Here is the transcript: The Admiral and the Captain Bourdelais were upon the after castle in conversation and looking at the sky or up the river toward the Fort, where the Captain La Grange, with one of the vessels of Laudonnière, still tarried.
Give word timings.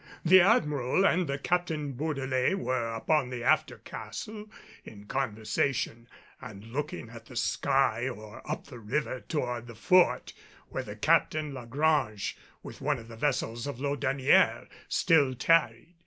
The 0.25 0.41
Admiral 0.41 1.05
and 1.05 1.27
the 1.29 1.37
Captain 1.37 1.93
Bourdelais 1.93 2.55
were 2.55 2.91
upon 2.95 3.29
the 3.29 3.43
after 3.43 3.77
castle 3.77 4.49
in 4.83 5.05
conversation 5.05 6.07
and 6.41 6.63
looking 6.73 7.11
at 7.11 7.27
the 7.27 7.35
sky 7.35 8.09
or 8.09 8.41
up 8.51 8.65
the 8.65 8.79
river 8.79 9.19
toward 9.21 9.67
the 9.67 9.75
Fort, 9.75 10.33
where 10.69 10.81
the 10.81 10.95
Captain 10.95 11.53
La 11.53 11.65
Grange, 11.65 12.35
with 12.63 12.81
one 12.81 12.97
of 12.97 13.09
the 13.09 13.15
vessels 13.15 13.67
of 13.67 13.77
Laudonnière, 13.79 14.67
still 14.89 15.35
tarried. 15.35 15.93